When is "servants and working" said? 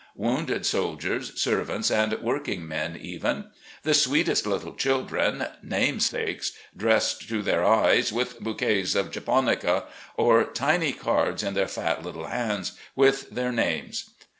1.39-2.67